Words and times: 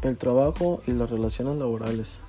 El 0.00 0.16
trabajo 0.16 0.80
y 0.86 0.92
las 0.92 1.10
relaciones 1.10 1.58
laborales. 1.58 2.20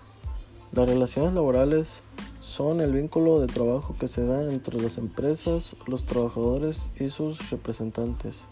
Las 0.71 0.89
relaciones 0.89 1.35
laborales 1.35 2.01
son 2.39 2.81
el 2.81 2.93
vínculo 2.93 3.39
de 3.39 3.45
trabajo 3.45 3.95
que 3.99 4.07
se 4.07 4.25
da 4.25 4.51
entre 4.51 4.81
las 4.81 4.97
empresas, 4.97 5.75
los 5.85 6.05
trabajadores 6.05 6.89
y 6.99 7.09
sus 7.09 7.51
representantes. 7.51 8.45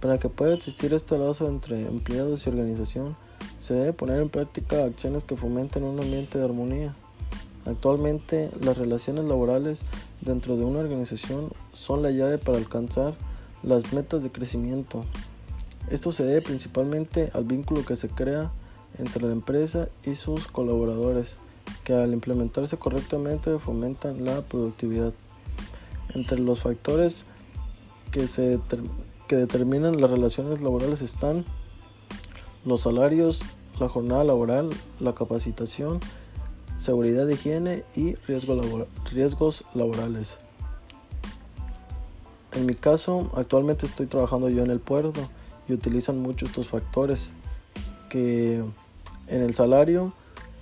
Para 0.00 0.16
que 0.16 0.30
pueda 0.30 0.54
existir 0.54 0.94
este 0.94 1.18
lazo 1.18 1.46
entre 1.46 1.82
empleados 1.82 2.46
y 2.46 2.48
organización, 2.48 3.16
se 3.60 3.74
debe 3.74 3.92
poner 3.92 4.22
en 4.22 4.30
práctica 4.30 4.82
acciones 4.82 5.24
que 5.24 5.36
fomenten 5.36 5.84
un 5.84 6.00
ambiente 6.00 6.38
de 6.38 6.46
armonía. 6.46 6.96
Actualmente, 7.66 8.50
las 8.62 8.78
relaciones 8.78 9.26
laborales 9.26 9.82
dentro 10.22 10.56
de 10.56 10.64
una 10.64 10.78
organización 10.78 11.50
son 11.74 12.02
la 12.02 12.12
llave 12.12 12.38
para 12.38 12.56
alcanzar 12.56 13.14
las 13.62 13.92
metas 13.92 14.22
de 14.22 14.32
crecimiento. 14.32 15.04
Esto 15.90 16.12
se 16.12 16.24
debe 16.24 16.42
principalmente 16.42 17.30
al 17.32 17.44
vínculo 17.44 17.84
que 17.84 17.96
se 17.96 18.08
crea 18.08 18.50
entre 18.98 19.22
la 19.22 19.32
empresa 19.32 19.88
y 20.04 20.16
sus 20.16 20.46
colaboradores, 20.46 21.36
que 21.84 21.94
al 21.94 22.12
implementarse 22.12 22.76
correctamente 22.76 23.58
fomentan 23.58 24.24
la 24.24 24.42
productividad. 24.42 25.12
Entre 26.14 26.38
los 26.38 26.60
factores 26.60 27.24
que, 28.10 28.28
se 28.28 28.60
que 29.28 29.36
determinan 29.36 30.00
las 30.00 30.10
relaciones 30.10 30.60
laborales 30.60 31.02
están 31.02 31.44
los 32.64 32.82
salarios, 32.82 33.42
la 33.80 33.88
jornada 33.88 34.24
laboral, 34.24 34.70
la 35.00 35.14
capacitación, 35.14 36.00
seguridad 36.76 37.26
de 37.26 37.34
higiene 37.34 37.84
y 37.96 38.14
riesgos 38.26 39.64
laborales. 39.74 40.38
En 42.52 42.66
mi 42.66 42.74
caso, 42.74 43.30
actualmente 43.36 43.86
estoy 43.86 44.06
trabajando 44.06 44.48
yo 44.48 44.62
en 44.64 44.70
el 44.70 44.80
puerto 44.80 45.28
y 45.68 45.72
utilizan 45.72 46.20
mucho 46.20 46.46
estos 46.46 46.66
factores 46.68 47.30
que 48.08 48.62
en 49.26 49.42
el 49.42 49.54
salario 49.54 50.12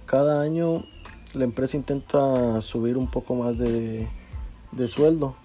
cada 0.04 0.42
año 0.42 0.84
la 1.34 1.44
empresa 1.44 1.76
intenta 1.76 2.60
subir 2.60 2.96
un 2.96 3.08
poco 3.08 3.34
más 3.34 3.58
de, 3.58 4.08
de 4.72 4.88
sueldo 4.88 5.36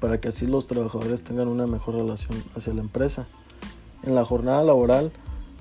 para 0.00 0.20
que 0.20 0.28
así 0.28 0.46
los 0.46 0.66
trabajadores 0.66 1.22
tengan 1.22 1.48
una 1.48 1.66
mejor 1.66 1.94
relación 1.94 2.42
hacia 2.56 2.72
la 2.72 2.80
empresa. 2.80 3.28
En 4.02 4.14
la 4.14 4.24
jornada 4.24 4.64
laboral, 4.64 5.12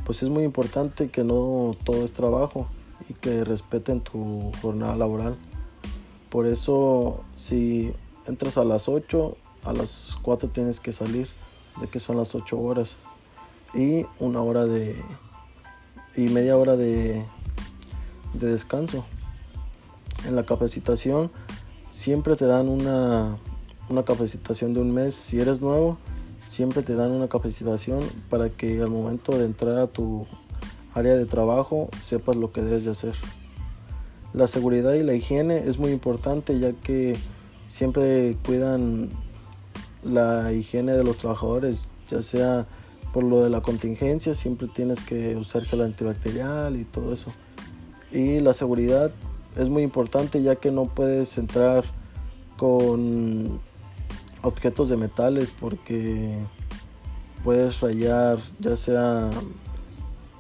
pues 0.06 0.24
es 0.24 0.30
muy 0.30 0.44
importante 0.44 1.10
que 1.10 1.26
no 1.26 1.76
todo 1.84 2.06
es 2.06 2.14
trabajo 2.14 2.68
y 3.10 3.14
que 3.14 3.44
respeten 3.44 4.00
tu 4.00 4.52
jornada 4.62 4.96
laboral. 4.96 5.36
Por 6.30 6.48
eso, 6.48 7.24
si 7.38 7.94
entras 8.26 8.58
a 8.58 8.64
las 8.64 8.88
8, 8.88 9.36
a 9.66 9.74
las 9.74 10.18
4 10.22 10.50
tienes 10.50 10.80
que 10.80 10.94
salir 10.94 11.28
de 11.82 11.88
que 11.88 12.00
son 12.00 12.18
las 12.18 12.36
8 12.36 12.60
horas 12.60 12.98
y 13.74 14.06
una 14.20 14.42
hora 14.42 14.66
de 14.66 14.96
y 16.16 16.24
media 16.30 16.58
hora 16.58 16.76
de, 16.76 17.24
de 18.34 18.52
descanso. 18.52 19.06
En 20.28 20.36
la 20.36 20.46
capacitación 20.46 21.32
siempre 21.90 22.36
te 22.36 22.46
dan 22.46 22.68
una, 22.68 23.38
una 23.90 24.04
capacitación 24.04 24.74
de 24.74 24.82
un 24.82 24.94
mes. 24.94 25.14
Si 25.14 25.40
eres 25.40 25.62
nuevo, 25.62 25.98
siempre 26.50 26.84
te 26.84 26.96
dan 26.96 27.12
una 27.12 27.28
capacitación 27.28 28.00
para 28.30 28.50
que 28.50 28.82
al 28.82 28.90
momento 28.90 29.38
de 29.38 29.46
entrar 29.46 29.78
a 29.78 29.88
tu 29.88 30.26
área 30.94 31.16
de 31.16 31.26
trabajo 31.26 31.90
sepas 32.02 32.36
lo 32.36 32.52
que 32.52 32.62
debes 32.62 32.84
de 32.84 32.92
hacer. 32.92 33.14
La 34.34 34.48
seguridad 34.48 34.94
y 34.94 35.04
la 35.04 35.14
higiene 35.14 35.58
es 35.68 35.80
muy 35.80 35.92
importante 35.92 36.60
ya 36.60 36.74
que 36.74 37.18
siempre 37.68 38.38
cuidan 38.46 39.10
la 40.04 40.52
higiene 40.54 40.94
de 40.94 41.04
los 41.04 41.18
trabajadores, 41.18 41.90
ya 42.10 42.22
sea 42.22 42.68
por 43.14 43.24
lo 43.24 43.44
de 43.44 43.50
la 43.50 43.62
contingencia, 43.62 44.34
siempre 44.34 44.68
tienes 44.68 45.00
que 45.02 45.36
usar 45.36 45.64
gel 45.64 45.82
antibacterial 45.82 46.76
y 46.76 46.84
todo 46.84 47.14
eso. 47.14 47.32
Y 48.12 48.40
la 48.40 48.54
seguridad 48.54 49.12
es 49.56 49.70
muy 49.70 49.84
importante 49.84 50.42
ya 50.42 50.56
que 50.56 50.72
no 50.72 50.86
puedes 50.86 51.38
entrar 51.38 51.84
con 52.58 53.60
objetos 54.42 54.90
de 54.90 54.98
metales 54.98 55.52
porque 55.52 56.38
puedes 57.44 57.80
rayar 57.82 58.40
ya 58.60 58.76
sea 58.76 59.30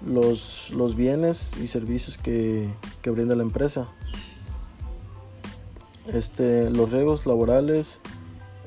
los, 0.05 0.69
los 0.71 0.95
bienes 0.95 1.53
y 1.61 1.67
servicios 1.67 2.17
que, 2.17 2.69
que 3.01 3.09
brinda 3.09 3.35
la 3.35 3.43
empresa. 3.43 3.89
Este, 6.07 6.69
los 6.69 6.91
riesgos 6.91 7.25
laborales 7.25 7.99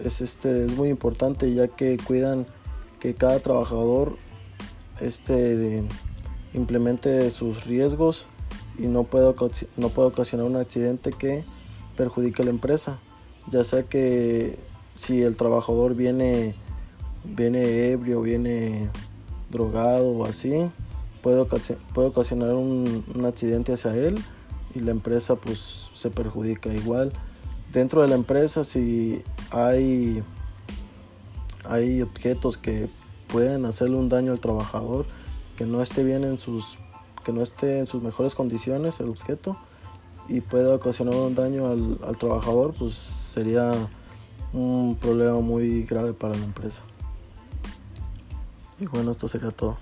es, 0.04 0.20
este, 0.20 0.66
es 0.66 0.76
muy 0.76 0.88
importante 0.88 1.52
ya 1.52 1.68
que 1.68 1.96
cuidan 1.98 2.46
que 3.00 3.14
cada 3.14 3.40
trabajador 3.40 4.16
este, 5.00 5.82
implemente 6.54 7.30
sus 7.30 7.64
riesgos 7.64 8.26
y 8.78 8.82
no 8.82 9.04
puede, 9.04 9.34
no 9.76 9.88
puede 9.88 10.08
ocasionar 10.08 10.46
un 10.46 10.56
accidente 10.56 11.10
que 11.10 11.44
perjudique 11.96 12.42
a 12.42 12.44
la 12.44 12.50
empresa. 12.50 13.00
Ya 13.50 13.64
sea 13.64 13.82
que 13.82 14.58
si 14.94 15.22
el 15.22 15.36
trabajador 15.36 15.94
viene, 15.94 16.54
viene 17.24 17.90
ebrio, 17.90 18.22
viene 18.22 18.88
drogado 19.50 20.08
o 20.08 20.24
así, 20.24 20.70
puede, 21.22 21.44
puede 21.92 22.08
ocasionar 22.08 22.54
un, 22.54 23.04
un 23.14 23.26
accidente 23.26 23.72
hacia 23.72 23.94
él 23.94 24.22
y 24.74 24.80
la 24.80 24.92
empresa 24.92 25.34
pues 25.36 25.90
se 25.94 26.08
perjudica 26.08 26.72
igual 26.72 27.12
dentro 27.72 28.02
de 28.02 28.08
la 28.08 28.14
empresa 28.14 28.64
si 28.64 29.22
hay, 29.52 30.22
hay 31.64 32.02
objetos 32.02 32.56
que 32.56 32.88
pueden 33.28 33.66
hacerle 33.66 33.96
un 33.96 34.08
daño 34.08 34.32
al 34.32 34.40
trabajador, 34.40 35.06
que 35.56 35.66
no 35.66 35.82
esté 35.82 36.02
bien 36.02 36.24
en 36.24 36.38
sus, 36.38 36.78
que 37.24 37.32
no 37.32 37.42
esté 37.42 37.78
en 37.78 37.86
sus 37.86 38.02
mejores 38.02 38.34
condiciones 38.34 38.98
el 39.00 39.10
objeto 39.10 39.56
y 40.28 40.40
pueda 40.40 40.74
ocasionar 40.74 41.14
un 41.14 41.34
daño 41.34 41.68
al, 41.68 41.98
al 42.06 42.16
trabajador, 42.16 42.74
pues 42.78 42.94
sería 42.94 43.72
un 44.52 44.96
problema 45.00 45.40
muy 45.40 45.84
grave 45.84 46.14
para 46.14 46.34
la 46.34 46.44
empresa. 46.44 46.82
Y 48.80 48.86
bueno, 48.86 49.12
esto 49.12 49.28
sería 49.28 49.50
todo. 49.50 49.76